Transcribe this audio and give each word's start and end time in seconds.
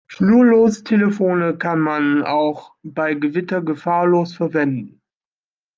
Schnurlostelefone 0.07 1.59
kann 1.59 1.79
man 1.79 2.23
auch 2.23 2.73
bei 2.81 3.13
Gewitter 3.13 3.61
gefahrlos 3.61 4.33
verwenden. 4.33 4.99